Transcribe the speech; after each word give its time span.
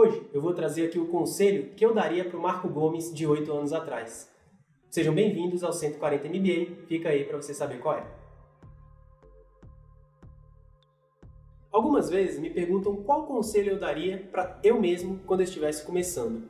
Hoje 0.00 0.24
eu 0.32 0.40
vou 0.40 0.54
trazer 0.54 0.86
aqui 0.86 0.96
o 0.96 1.08
conselho 1.08 1.74
que 1.74 1.84
eu 1.84 1.92
daria 1.92 2.24
para 2.24 2.38
o 2.38 2.40
Marco 2.40 2.68
Gomes 2.68 3.12
de 3.12 3.26
8 3.26 3.52
anos 3.52 3.72
atrás. 3.72 4.32
Sejam 4.88 5.12
bem-vindos 5.12 5.64
ao 5.64 5.72
140 5.72 6.28
MBA, 6.28 6.86
fica 6.86 7.08
aí 7.08 7.24
para 7.24 7.36
você 7.36 7.52
saber 7.52 7.80
qual 7.80 7.96
é. 7.96 8.06
Algumas 11.72 12.08
vezes 12.08 12.38
me 12.38 12.48
perguntam 12.48 13.02
qual 13.02 13.26
conselho 13.26 13.72
eu 13.72 13.80
daria 13.80 14.28
para 14.30 14.60
eu 14.62 14.80
mesmo 14.80 15.18
quando 15.26 15.40
eu 15.40 15.44
estivesse 15.44 15.84
começando. 15.84 16.48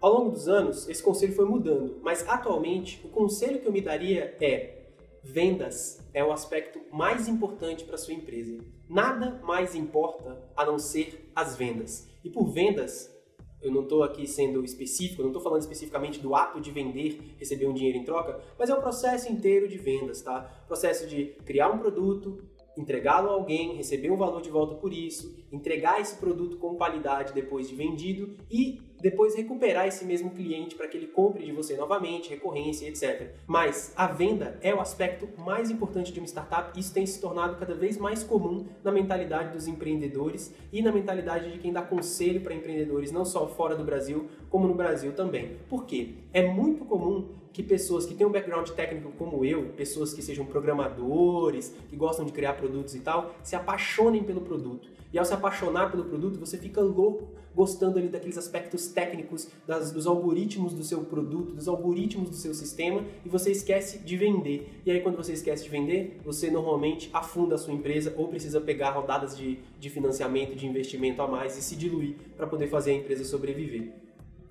Ao 0.00 0.12
longo 0.12 0.32
dos 0.32 0.48
anos, 0.48 0.88
esse 0.88 1.00
conselho 1.00 1.36
foi 1.36 1.44
mudando, 1.44 2.00
mas 2.02 2.28
atualmente 2.28 3.00
o 3.06 3.10
conselho 3.10 3.60
que 3.60 3.68
eu 3.68 3.72
me 3.72 3.80
daria 3.80 4.36
é 4.40 4.88
vendas 5.22 6.04
é 6.12 6.24
o 6.24 6.32
aspecto 6.32 6.80
mais 6.92 7.28
importante 7.28 7.84
para 7.84 7.96
sua 7.96 8.14
empresa. 8.14 8.58
Nada 8.88 9.40
mais 9.44 9.74
importa 9.74 10.42
a 10.56 10.64
não 10.64 10.78
ser 10.78 11.30
as 11.34 11.56
vendas. 11.56 12.08
E 12.24 12.30
por 12.30 12.46
vendas, 12.46 13.14
eu 13.60 13.70
não 13.70 13.82
estou 13.82 14.02
aqui 14.02 14.26
sendo 14.26 14.64
específico, 14.64 15.22
não 15.22 15.30
estou 15.30 15.42
falando 15.42 15.60
especificamente 15.60 16.20
do 16.20 16.34
ato 16.34 16.60
de 16.60 16.70
vender, 16.70 17.34
receber 17.38 17.66
um 17.66 17.74
dinheiro 17.74 17.98
em 17.98 18.04
troca, 18.04 18.40
mas 18.58 18.70
é 18.70 18.74
o 18.74 18.80
processo 18.80 19.30
inteiro 19.30 19.68
de 19.68 19.76
vendas, 19.76 20.22
tá? 20.22 20.42
Processo 20.66 21.06
de 21.06 21.26
criar 21.44 21.68
um 21.70 21.78
produto, 21.78 22.42
entregá-lo 22.76 23.28
a 23.28 23.32
alguém, 23.32 23.74
receber 23.74 24.10
um 24.10 24.16
valor 24.16 24.40
de 24.40 24.50
volta 24.50 24.76
por 24.76 24.92
isso, 24.92 25.36
entregar 25.50 26.00
esse 26.00 26.16
produto 26.16 26.56
com 26.58 26.76
qualidade 26.76 27.34
depois 27.34 27.68
de 27.68 27.74
vendido 27.74 28.36
e 28.50 28.80
depois 29.00 29.34
recuperar 29.34 29.86
esse 29.86 30.04
mesmo 30.04 30.30
cliente 30.30 30.74
para 30.74 30.88
que 30.88 30.96
ele 30.96 31.06
compre 31.06 31.44
de 31.44 31.52
você 31.52 31.76
novamente, 31.76 32.30
recorrência, 32.30 32.88
etc. 32.88 33.30
Mas 33.46 33.92
a 33.96 34.06
venda 34.06 34.58
é 34.60 34.74
o 34.74 34.80
aspecto 34.80 35.28
mais 35.40 35.70
importante 35.70 36.12
de 36.12 36.20
uma 36.20 36.26
startup. 36.26 36.78
Isso 36.78 36.92
tem 36.92 37.06
se 37.06 37.20
tornado 37.20 37.56
cada 37.56 37.74
vez 37.74 37.96
mais 37.96 38.22
comum 38.22 38.66
na 38.82 38.90
mentalidade 38.90 39.52
dos 39.52 39.66
empreendedores 39.66 40.54
e 40.72 40.82
na 40.82 40.92
mentalidade 40.92 41.52
de 41.52 41.58
quem 41.58 41.72
dá 41.72 41.82
conselho 41.82 42.40
para 42.40 42.54
empreendedores, 42.54 43.12
não 43.12 43.24
só 43.24 43.46
fora 43.48 43.76
do 43.76 43.84
Brasil, 43.84 44.28
como 44.50 44.66
no 44.66 44.74
Brasil 44.74 45.12
também. 45.12 45.56
Por 45.68 45.84
quê? 45.84 46.14
É 46.32 46.46
muito 46.46 46.84
comum 46.84 47.28
que 47.58 47.62
pessoas 47.64 48.06
que 48.06 48.14
têm 48.14 48.24
um 48.24 48.30
background 48.30 48.68
técnico 48.68 49.10
como 49.18 49.44
eu, 49.44 49.70
pessoas 49.76 50.14
que 50.14 50.22
sejam 50.22 50.46
programadores, 50.46 51.74
que 51.88 51.96
gostam 51.96 52.24
de 52.24 52.30
criar 52.30 52.52
produtos 52.52 52.94
e 52.94 53.00
tal, 53.00 53.34
se 53.42 53.56
apaixonem 53.56 54.22
pelo 54.22 54.42
produto. 54.42 54.88
E 55.12 55.18
ao 55.18 55.24
se 55.24 55.34
apaixonar 55.34 55.90
pelo 55.90 56.04
produto, 56.04 56.38
você 56.38 56.56
fica 56.56 56.80
louco 56.80 57.26
gostando 57.56 57.98
ali 57.98 58.06
daqueles 58.06 58.38
aspectos 58.38 58.86
técnicos, 58.86 59.48
das, 59.66 59.90
dos 59.90 60.06
algoritmos 60.06 60.72
do 60.72 60.84
seu 60.84 61.00
produto, 61.00 61.52
dos 61.52 61.66
algoritmos 61.66 62.30
do 62.30 62.36
seu 62.36 62.54
sistema, 62.54 63.04
e 63.26 63.28
você 63.28 63.50
esquece 63.50 63.98
de 63.98 64.16
vender. 64.16 64.80
E 64.86 64.92
aí, 64.92 65.00
quando 65.00 65.16
você 65.16 65.32
esquece 65.32 65.64
de 65.64 65.68
vender, 65.68 66.20
você 66.24 66.52
normalmente 66.52 67.10
afunda 67.12 67.56
a 67.56 67.58
sua 67.58 67.74
empresa 67.74 68.14
ou 68.16 68.28
precisa 68.28 68.60
pegar 68.60 68.90
rodadas 68.90 69.36
de, 69.36 69.58
de 69.80 69.90
financiamento, 69.90 70.54
de 70.54 70.64
investimento 70.64 71.20
a 71.22 71.26
mais 71.26 71.58
e 71.58 71.62
se 71.62 71.74
diluir 71.74 72.14
para 72.36 72.46
poder 72.46 72.68
fazer 72.68 72.92
a 72.92 72.94
empresa 72.94 73.24
sobreviver 73.24 74.07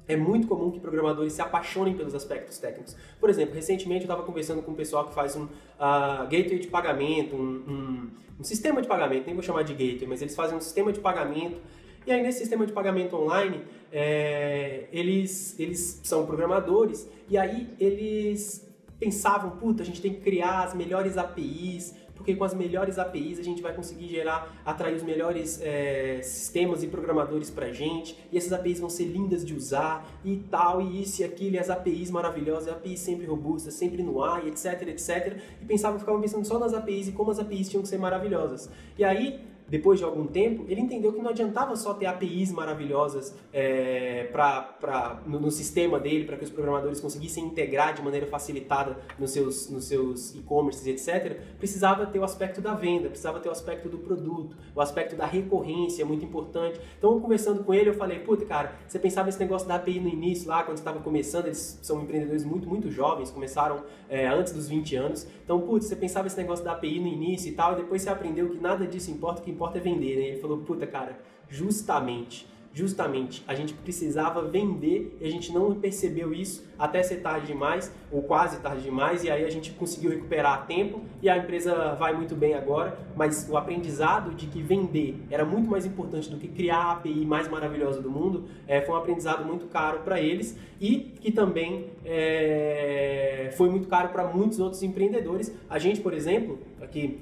é 0.07 0.15
muito 0.15 0.47
comum 0.47 0.71
que 0.71 0.79
programadores 0.79 1.33
se 1.33 1.41
apaixonem 1.41 1.95
pelos 1.95 2.15
aspectos 2.15 2.57
técnicos. 2.57 2.95
Por 3.19 3.29
exemplo, 3.29 3.53
recentemente 3.53 4.01
eu 4.01 4.05
estava 4.05 4.23
conversando 4.23 4.61
com 4.61 4.71
um 4.71 4.75
pessoal 4.75 5.05
que 5.05 5.13
faz 5.13 5.35
um 5.35 5.43
uh, 5.43 6.27
gateway 6.29 6.59
de 6.59 6.67
pagamento, 6.67 7.35
um, 7.35 7.39
um, 7.39 8.09
um, 8.39 8.43
sistema 8.43 8.81
de 8.81 8.87
pagamento, 8.87 9.25
nem 9.25 9.35
vou 9.35 9.43
chamar 9.43 9.63
de 9.63 9.73
gateway, 9.73 10.07
mas 10.07 10.21
eles 10.21 10.35
fazem 10.35 10.57
um 10.57 10.61
sistema 10.61 10.91
de 10.93 10.99
pagamento. 10.99 11.57
E 12.05 12.11
aí 12.11 12.21
nesse 12.21 12.39
sistema 12.39 12.65
de 12.65 12.71
pagamento 12.71 13.15
online, 13.17 13.61
é, 13.91 14.85
eles, 14.91 15.59
eles 15.59 15.99
são 16.03 16.25
programadores 16.25 17.07
e 17.29 17.37
aí 17.37 17.69
eles 17.79 18.66
pensavam, 18.99 19.51
puta, 19.51 19.83
a 19.83 19.85
gente 19.85 20.01
tem 20.01 20.13
que 20.13 20.21
criar 20.21 20.63
as 20.63 20.73
melhores 20.73 21.17
APIs, 21.17 21.95
porque 22.15 22.35
com 22.35 22.43
as 22.43 22.53
melhores 22.53 22.97
APIs 22.97 23.39
a 23.39 23.43
gente 23.43 23.61
vai 23.61 23.73
conseguir 23.73 24.07
gerar, 24.07 24.61
atrair 24.65 24.95
os 24.95 25.03
melhores 25.03 25.61
é, 25.61 26.19
sistemas 26.23 26.83
e 26.83 26.87
programadores 26.87 27.49
para 27.49 27.67
a 27.67 27.71
gente, 27.71 28.17
e 28.31 28.37
essas 28.37 28.51
APIs 28.51 28.79
vão 28.79 28.89
ser 28.89 29.05
lindas 29.05 29.45
de 29.45 29.53
usar, 29.53 30.05
e 30.25 30.37
tal, 30.49 30.81
e 30.81 31.01
isso 31.03 31.21
e 31.21 31.25
aquilo, 31.25 31.55
e 31.55 31.59
as 31.59 31.69
APIs 31.69 32.09
maravilhosas, 32.09 32.69
APIs 32.69 32.99
sempre 32.99 33.25
robustas, 33.27 33.75
sempre 33.75 34.01
no 34.01 34.23
ar, 34.23 34.43
e 34.45 34.49
etc, 34.49 34.81
etc, 34.87 35.37
e 35.61 35.65
pensavam, 35.65 35.99
ficavam 35.99 36.19
pensando 36.19 36.45
só 36.45 36.57
nas 36.57 36.73
APIs 36.73 37.07
e 37.07 37.11
como 37.11 37.31
as 37.31 37.39
APIs 37.39 37.69
tinham 37.69 37.83
que 37.83 37.87
ser 37.87 37.99
maravilhosas. 37.99 38.69
E 38.97 39.03
aí, 39.03 39.39
depois 39.69 39.99
de 39.99 40.05
algum 40.05 40.25
tempo, 40.25 40.65
ele 40.69 40.79
entendeu 40.79 41.11
que 41.11 41.21
não 41.21 41.29
adiantava 41.29 41.75
só 41.75 41.93
ter 41.93 42.05
APIs 42.05 42.51
maravilhosas 42.51 43.35
é, 43.51 44.29
pra, 44.31 44.61
pra, 44.61 45.21
no, 45.25 45.39
no 45.39 45.51
sistema 45.51 45.99
dele, 45.99 46.25
para 46.25 46.37
que 46.37 46.45
os 46.45 46.49
programadores 46.49 47.01
conseguissem 47.01 47.43
integrar 47.43 47.93
de 47.93 48.01
maneira 48.01 48.25
facilitada 48.27 48.97
nos 49.19 49.31
seus, 49.31 49.69
nos 49.69 49.85
seus 49.85 50.33
e-commerces, 50.35 50.87
etc. 50.87 51.37
Precisava 51.57 52.05
ter 52.05 52.19
o 52.19 52.23
aspecto 52.23 52.61
da 52.61 52.73
venda, 52.73 53.09
precisava 53.09 53.39
ter 53.39 53.49
o 53.49 53.51
aspecto 53.51 53.89
do 53.89 53.97
produto, 53.97 54.55
o 54.73 54.79
aspecto 54.79 55.15
da 55.15 55.25
recorrência, 55.25 56.05
muito 56.05 56.23
importante. 56.23 56.79
Então, 56.97 57.19
conversando 57.19 57.63
com 57.63 57.73
ele, 57.73 57.89
eu 57.89 57.93
falei, 57.93 58.19
puta, 58.19 58.45
cara, 58.45 58.73
você 58.87 58.97
pensava 58.97 59.27
esse 59.27 59.39
negócio 59.39 59.67
da 59.67 59.75
API 59.75 59.99
no 59.99 60.07
início, 60.07 60.47
lá, 60.47 60.63
quando 60.63 60.77
estava 60.77 60.99
começando, 60.99 61.45
eles 61.45 61.79
são 61.81 62.01
empreendedores 62.01 62.45
muito, 62.45 62.69
muito 62.69 62.89
jovens, 62.89 63.31
começaram 63.31 63.83
é, 64.09 64.27
antes 64.27 64.53
dos 64.53 64.69
20 64.69 64.95
anos. 64.95 65.27
Então, 65.43 65.59
putz, 65.61 65.87
você 65.87 65.95
pensava 65.95 66.27
esse 66.27 66.37
negócio 66.37 66.63
da 66.63 66.71
API 66.71 66.99
no 66.99 67.07
início 67.07 67.49
e 67.49 67.51
tal, 67.51 67.73
e 67.73 67.75
depois 67.77 68.01
você 68.01 68.09
aprendeu 68.09 68.49
que 68.49 68.59
nada 68.59 68.87
disso 68.87 69.11
importa, 69.11 69.41
que 69.41 69.56
importa 69.57 69.79
é 69.79 69.81
vender, 69.81 70.15
né? 70.15 70.27
Ele 70.27 70.39
falou, 70.39 70.59
puta, 70.59 70.85
cara, 70.85 71.19
justamente, 71.49 72.47
justamente, 72.71 73.43
a 73.47 73.55
gente 73.55 73.73
precisava 73.73 74.43
vender 74.43 75.17
e 75.19 75.25
a 75.25 75.31
gente 75.31 75.51
não 75.51 75.73
percebeu 75.73 76.31
isso 76.31 76.63
até 76.77 77.01
ser 77.01 77.17
tarde 77.17 77.47
demais, 77.47 77.91
ou 78.11 78.21
quase 78.21 78.59
tarde 78.59 78.83
demais, 78.83 79.23
e 79.23 79.31
aí 79.31 79.43
a 79.43 79.49
gente 79.49 79.71
conseguiu 79.71 80.11
recuperar 80.11 80.53
a 80.53 80.57
tempo 80.57 81.01
e 81.19 81.27
a 81.27 81.35
empresa 81.35 81.95
vai 81.95 82.13
muito 82.13 82.35
bem 82.35 82.53
agora, 82.53 82.99
mas 83.15 83.49
o 83.49 83.57
aprendizado 83.57 84.35
de 84.35 84.45
que 84.45 84.61
vender 84.61 85.15
era 85.31 85.43
muito 85.43 85.67
mais 85.67 85.87
importante 85.87 86.29
do 86.29 86.37
que 86.37 86.47
criar 86.47 86.77
a 86.77 86.91
API 86.91 87.25
mais 87.25 87.47
maravilhosa 87.47 87.99
do 87.99 88.11
mundo, 88.11 88.45
é, 88.67 88.79
foi 88.81 88.93
um 88.93 88.97
aprendizado 88.99 89.43
muito 89.43 89.65
caro 89.65 90.01
para 90.01 90.21
eles 90.21 90.55
e 90.79 90.99
que 91.19 91.31
também 91.31 91.87
é, 92.05 93.51
foi 93.57 93.71
muito 93.71 93.87
caro 93.87 94.09
para 94.09 94.27
muitos 94.27 94.59
outros 94.59 94.83
empreendedores. 94.83 95.51
A 95.67 95.79
gente, 95.79 95.99
por 95.99 96.13
exemplo, 96.13 96.59
aqui 96.79 97.21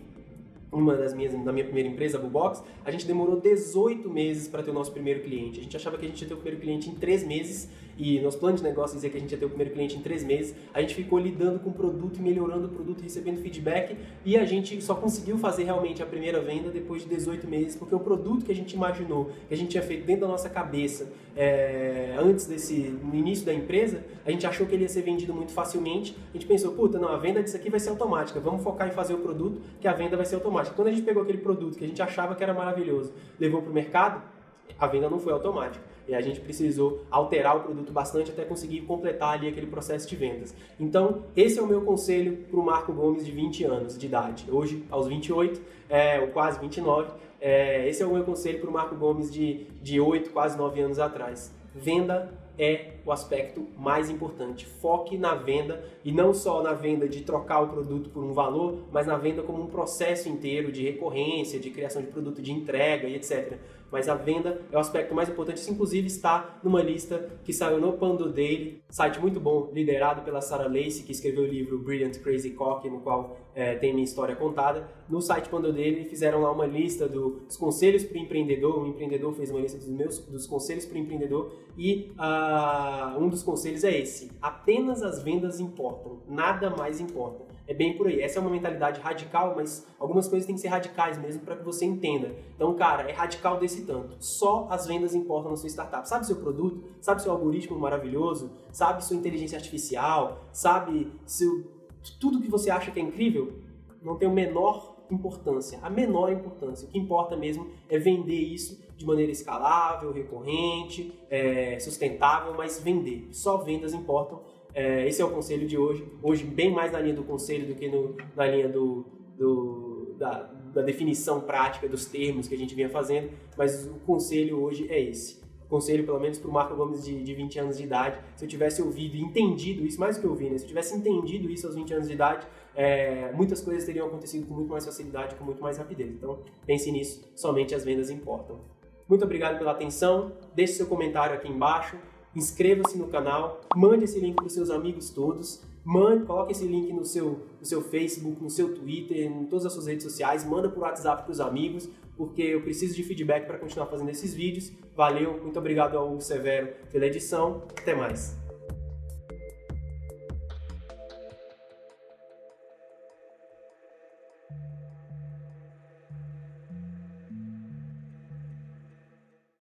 uma 0.75 0.95
das 0.95 1.13
minhas, 1.13 1.33
na 1.33 1.51
minha 1.51 1.65
primeira 1.65 1.89
empresa, 1.89 2.17
a 2.17 2.21
Bubox, 2.21 2.61
a 2.83 2.91
gente 2.91 3.07
demorou 3.07 3.39
18 3.39 4.09
meses 4.09 4.47
para 4.47 4.61
ter 4.61 4.71
o 4.71 4.73
nosso 4.73 4.91
primeiro 4.91 5.21
cliente. 5.21 5.59
A 5.59 5.63
gente 5.63 5.75
achava 5.75 5.97
que 5.97 6.05
a 6.05 6.09
gente 6.09 6.21
ia 6.21 6.27
ter 6.27 6.33
o 6.33 6.37
primeiro 6.37 6.61
cliente 6.61 6.89
em 6.89 6.95
3 6.95 7.25
meses 7.25 7.69
e 7.97 8.19
nosso 8.19 8.37
plano 8.37 8.57
de 8.57 8.63
negócio 8.63 8.95
dizia 8.95 9.09
que 9.09 9.17
a 9.17 9.19
gente 9.19 9.31
ia 9.31 9.37
ter 9.37 9.45
o 9.45 9.49
primeiro 9.49 9.73
cliente 9.73 9.97
em 9.97 10.01
3 10.01 10.23
meses. 10.23 10.55
A 10.73 10.81
gente 10.81 10.95
ficou 10.95 11.19
lidando 11.19 11.59
com 11.59 11.69
o 11.69 11.73
produto 11.73 12.21
melhorando 12.21 12.67
o 12.67 12.69
produto, 12.69 13.01
recebendo 13.01 13.41
feedback 13.41 13.95
e 14.25 14.37
a 14.37 14.45
gente 14.45 14.81
só 14.81 14.95
conseguiu 14.95 15.37
fazer 15.37 15.63
realmente 15.63 16.03
a 16.03 16.05
primeira 16.05 16.39
venda 16.41 16.69
depois 16.69 17.03
de 17.03 17.09
18 17.09 17.47
meses, 17.47 17.75
porque 17.75 17.95
o 17.95 17.99
produto 17.99 18.45
que 18.45 18.51
a 18.51 18.55
gente 18.55 18.73
imaginou, 18.73 19.31
que 19.47 19.53
a 19.53 19.57
gente 19.57 19.69
tinha 19.69 19.83
feito 19.83 20.05
dentro 20.05 20.21
da 20.21 20.27
nossa 20.27 20.49
cabeça 20.49 21.11
é, 21.35 22.15
antes 22.17 22.47
desse, 22.47 22.73
no 23.03 23.13
início 23.13 23.45
da 23.45 23.53
empresa, 23.53 24.03
a 24.25 24.31
gente 24.31 24.47
achou 24.47 24.65
que 24.65 24.73
ele 24.73 24.83
ia 24.83 24.89
ser 24.89 25.01
vendido 25.01 25.33
muito 25.33 25.51
facilmente. 25.51 26.15
A 26.33 26.37
gente 26.37 26.47
pensou, 26.47 26.71
puta, 26.73 26.97
não, 26.97 27.09
a 27.09 27.17
venda 27.17 27.43
disso 27.43 27.57
aqui 27.57 27.69
vai 27.69 27.79
ser 27.79 27.89
automática, 27.89 28.39
vamos 28.39 28.63
focar 28.63 28.87
em 28.87 28.91
fazer 28.91 29.13
o 29.13 29.19
produto 29.19 29.61
que 29.79 29.87
a 29.87 29.93
venda 29.93 30.15
vai 30.15 30.25
ser 30.25 30.35
automática. 30.35 30.75
Quando 30.75 30.87
a 30.87 30.91
gente 30.91 31.03
pegou 31.03 31.23
aquele 31.23 31.39
produto 31.39 31.77
que 31.77 31.83
a 31.83 31.87
gente 31.87 32.01
achava 32.01 32.35
que 32.35 32.43
era 32.43 32.53
maravilhoso, 32.53 33.13
levou 33.39 33.61
para 33.61 33.71
o 33.71 33.73
mercado, 33.73 34.34
a 34.77 34.87
venda 34.87 35.09
não 35.09 35.19
foi 35.19 35.33
automática. 35.33 35.83
E 36.07 36.13
a 36.13 36.21
gente 36.21 36.39
precisou 36.39 37.03
alterar 37.09 37.57
o 37.57 37.61
produto 37.61 37.91
bastante 37.91 38.29
até 38.29 38.43
conseguir 38.43 38.81
completar 38.81 39.33
ali 39.33 39.47
aquele 39.47 39.67
processo 39.67 40.07
de 40.07 40.15
vendas. 40.15 40.55
Então, 40.79 41.23
esse 41.35 41.57
é 41.57 41.61
o 41.61 41.67
meu 41.67 41.81
conselho 41.81 42.37
para 42.49 42.59
o 42.59 42.63
Marco 42.63 42.93
Gomes 42.93 43.25
de 43.25 43.31
20 43.31 43.63
anos 43.63 43.97
de 43.97 44.05
idade. 44.05 44.45
Hoje, 44.51 44.85
aos 44.91 45.07
28, 45.07 45.61
é, 45.89 46.19
ou 46.19 46.27
quase 46.27 46.59
29, 46.59 47.11
é, 47.41 47.87
esse 47.89 48.03
é 48.03 48.05
o 48.05 48.13
meu 48.13 48.23
conselho 48.23 48.59
para 48.59 48.69
o 48.69 48.73
Marco 48.73 48.95
Gomes 48.95 49.31
de, 49.31 49.65
de 49.81 49.99
8, 49.99 50.29
quase 50.29 50.57
9 50.57 50.79
anos 50.81 50.99
atrás. 50.99 51.51
Venda 51.73 52.31
é 52.57 52.93
o 53.05 53.11
aspecto 53.11 53.67
mais 53.77 54.09
importante. 54.09 54.65
Foque 54.65 55.17
na 55.17 55.35
venda 55.35 55.83
e 56.03 56.11
não 56.11 56.33
só 56.33 56.63
na 56.63 56.73
venda 56.73 57.07
de 57.07 57.21
trocar 57.21 57.61
o 57.61 57.67
produto 57.67 58.09
por 58.09 58.23
um 58.23 58.33
valor, 58.33 58.85
mas 58.91 59.05
na 59.05 59.17
venda 59.17 59.43
como 59.43 59.63
um 59.63 59.67
processo 59.67 60.29
inteiro 60.29 60.71
de 60.71 60.83
recorrência, 60.83 61.59
de 61.59 61.69
criação 61.69 62.01
de 62.01 62.07
produto, 62.07 62.41
de 62.41 62.51
entrega 62.51 63.07
e 63.07 63.15
etc. 63.15 63.57
Mas 63.95 64.09
a 64.09 64.15
venda 64.15 64.59
é 64.69 64.75
o 64.75 64.79
aspecto 64.79 65.15
mais 65.15 65.29
importante. 65.29 65.55
Isso, 65.55 65.71
inclusive, 65.71 66.07
está 66.07 66.59
numa 66.61 66.83
lista 66.83 67.29
que 67.45 67.53
saiu 67.53 67.79
no 67.79 67.93
Pando 67.93 68.29
Daily, 68.29 68.83
site 68.89 69.21
muito 69.21 69.39
bom, 69.39 69.71
liderado 69.73 70.21
pela 70.23 70.41
Sarah 70.41 70.67
Lacey, 70.67 71.03
que 71.03 71.13
escreveu 71.13 71.43
o 71.43 71.47
livro 71.47 71.79
Brilliant 71.79 72.19
Crazy 72.19 72.49
Cock, 72.49 72.89
no 72.89 72.99
qual 72.99 73.37
é, 73.55 73.75
tem 73.75 73.93
minha 73.93 74.03
história 74.03 74.35
contada. 74.35 74.85
No 75.07 75.21
site 75.21 75.47
Pando 75.47 75.71
Daily, 75.71 76.03
fizeram 76.03 76.41
lá 76.41 76.51
uma 76.51 76.65
lista 76.65 77.07
dos 77.07 77.55
conselhos 77.55 78.03
para 78.03 78.17
o 78.17 78.21
empreendedor. 78.21 78.83
Um 78.83 78.87
empreendedor 78.87 79.33
fez 79.33 79.49
uma 79.49 79.61
lista 79.61 79.77
dos, 79.77 79.87
meus, 79.87 80.19
dos 80.19 80.45
conselhos 80.45 80.85
para 80.85 80.95
o 80.95 80.97
empreendedor 80.97 81.53
e 81.77 82.11
uh, 82.19 83.17
um 83.17 83.29
dos 83.29 83.43
conselhos 83.43 83.85
é 83.85 83.97
esse: 83.97 84.29
apenas 84.41 85.01
as 85.01 85.23
vendas 85.23 85.61
importam, 85.61 86.19
nada 86.27 86.69
mais 86.69 86.99
importa. 86.99 87.54
É 87.67 87.73
bem 87.73 87.97
por 87.97 88.07
aí. 88.07 88.21
Essa 88.21 88.39
é 88.39 88.41
uma 88.41 88.49
mentalidade 88.49 88.99
radical, 89.01 89.53
mas 89.55 89.87
algumas 89.99 90.27
coisas 90.27 90.45
têm 90.45 90.55
que 90.55 90.61
ser 90.61 90.67
radicais 90.67 91.17
mesmo 91.17 91.41
para 91.41 91.55
que 91.55 91.63
você 91.63 91.85
entenda. 91.85 92.35
Então, 92.55 92.73
cara, 92.75 93.09
é 93.09 93.13
radical 93.13 93.59
desse 93.59 93.85
tanto. 93.85 94.15
Só 94.19 94.67
as 94.69 94.85
vendas 94.85 95.15
importam 95.15 95.51
na 95.51 95.57
sua 95.57 95.69
startup. 95.69 96.07
Sabe 96.07 96.25
seu 96.25 96.35
produto? 96.37 96.83
Sabe 97.01 97.21
seu 97.21 97.31
algoritmo 97.31 97.77
maravilhoso? 97.77 98.51
Sabe 98.71 99.03
sua 99.03 99.15
inteligência 99.15 99.57
artificial? 99.57 100.45
Sabe 100.51 101.11
seu... 101.25 101.71
tudo 102.19 102.41
que 102.41 102.49
você 102.49 102.69
acha 102.69 102.91
que 102.91 102.99
é 102.99 103.03
incrível? 103.03 103.53
Não 104.01 104.15
tem 104.15 104.27
o 104.27 104.33
menor 104.33 104.95
importância, 105.09 105.79
a 105.81 105.89
menor 105.89 106.31
importância. 106.31 106.87
O 106.87 106.91
que 106.91 106.97
importa 106.97 107.35
mesmo 107.35 107.67
é 107.89 107.97
vender 107.97 108.39
isso 108.39 108.83
de 108.95 109.05
maneira 109.05 109.31
escalável, 109.31 110.11
recorrente, 110.11 111.13
é, 111.29 111.77
sustentável, 111.79 112.53
mas 112.55 112.79
vender. 112.79 113.27
Só 113.31 113.57
vendas 113.57 113.93
importam. 113.93 114.41
É, 114.75 115.07
esse 115.07 115.21
é 115.21 115.25
o 115.25 115.31
conselho 115.31 115.65
de 115.65 115.77
hoje. 115.77 116.05
Hoje, 116.21 116.43
bem 116.43 116.71
mais 116.71 116.91
na 116.91 116.99
linha 116.99 117.15
do 117.15 117.23
conselho 117.23 117.65
do 117.65 117.73
que 117.73 117.87
no, 117.87 118.15
na 118.35 118.45
linha 118.45 118.69
do, 118.69 119.05
do 119.35 120.15
da, 120.19 120.43
da 120.73 120.81
definição 120.83 121.41
prática 121.41 121.87
dos 121.87 122.05
termos 122.05 122.47
que 122.47 122.53
a 122.53 122.57
gente 122.57 122.75
vinha 122.75 122.89
fazendo, 122.89 123.29
mas 123.57 123.87
o 123.87 123.95
conselho 124.05 124.61
hoje 124.61 124.85
é 124.91 125.01
esse 125.01 125.45
conselho, 125.67 126.05
pelo 126.05 126.19
menos 126.19 126.37
para 126.37 126.49
o 126.49 126.53
Marco 126.53 126.75
Gomes 126.75 127.03
de, 127.03 127.21
de 127.23 127.33
20 127.33 127.59
anos 127.59 127.77
de 127.77 127.83
idade, 127.83 128.19
se 128.35 128.45
eu 128.45 128.49
tivesse 128.49 128.81
ouvido 128.81 129.15
e 129.15 129.21
entendido 129.21 129.85
isso, 129.85 129.99
mais 129.99 130.15
do 130.15 130.21
que 130.21 130.27
ouvir, 130.27 130.49
né? 130.49 130.57
se 130.57 130.63
eu 130.63 130.67
tivesse 130.67 130.95
entendido 130.95 131.49
isso 131.49 131.65
aos 131.67 131.75
20 131.75 131.93
anos 131.93 132.07
de 132.07 132.13
idade, 132.13 132.47
é, 132.75 133.31
muitas 133.33 133.61
coisas 133.61 133.83
teriam 133.83 134.07
acontecido 134.07 134.47
com 134.47 134.53
muito 134.53 134.69
mais 134.69 134.85
facilidade, 134.85 135.35
com 135.35 135.43
muito 135.43 135.61
mais 135.61 135.77
rapidez. 135.77 136.11
Então, 136.11 136.39
pense 136.65 136.91
nisso, 136.91 137.29
somente 137.35 137.73
as 137.73 137.83
vendas 137.83 138.09
importam. 138.09 138.59
Muito 139.07 139.23
obrigado 139.23 139.57
pela 139.57 139.71
atenção, 139.71 140.33
deixe 140.55 140.73
seu 140.73 140.87
comentário 140.87 141.35
aqui 141.35 141.47
embaixo, 141.47 141.97
inscreva-se 142.35 142.97
no 142.97 143.07
canal, 143.07 143.61
mande 143.75 144.05
esse 144.05 144.19
link 144.19 144.35
para 144.35 144.45
os 144.45 144.53
seus 144.53 144.69
amigos 144.69 145.09
todos, 145.09 145.61
mande, 145.83 146.25
coloque 146.25 146.51
esse 146.51 146.65
link 146.65 146.91
no 146.91 147.05
seu, 147.05 147.45
no 147.59 147.65
seu 147.65 147.81
Facebook, 147.81 148.41
no 148.41 148.49
seu 148.49 148.73
Twitter, 148.73 149.25
em 149.25 149.45
todas 149.45 149.65
as 149.65 149.73
suas 149.73 149.87
redes 149.87 150.03
sociais, 150.03 150.43
manda 150.43 150.69
por 150.69 150.81
WhatsApp 150.81 151.23
para 151.23 151.31
os 151.31 151.39
amigos, 151.39 151.89
porque 152.17 152.41
eu 152.41 152.61
preciso 152.61 152.95
de 152.95 153.03
feedback 153.03 153.45
para 153.45 153.57
continuar 153.57 153.87
fazendo 153.87 154.09
esses 154.09 154.33
vídeos. 154.33 154.71
Valeu, 154.95 155.41
muito 155.41 155.59
obrigado 155.59 155.97
ao 155.97 156.19
Severo 156.21 156.69
pela 156.91 157.05
edição, 157.05 157.63
até 157.77 157.93
mais. 157.93 158.44